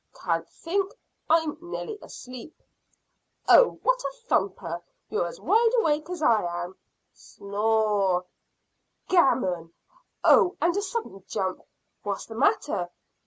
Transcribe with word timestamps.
"Can't 0.15 0.49
think: 0.49 0.93
I'm 1.29 1.59
nearly 1.61 1.99
asleep." 2.01 2.59
"Oh, 3.47 3.77
what 3.83 4.01
a 4.03 4.11
thumper! 4.25 4.81
You're 5.11 5.27
as 5.27 5.39
wide 5.39 5.69
awake 5.77 6.09
as 6.09 6.23
I 6.23 6.41
am." 6.63 6.75
S 7.13 7.37
n 7.39 7.49
n 7.49 7.53
o 7.53 7.61
r 7.61 7.83
r 7.83 8.13
r 8.15 8.21
e! 8.21 8.25
"Gammon!" 9.09 9.71
"Oh!" 10.23 10.57
and 10.59 10.75
a 10.75 10.81
sudden 10.81 11.23
jump. 11.27 11.61
"What's 12.01 12.25
the 12.25 12.33
matter?" 12.33 12.89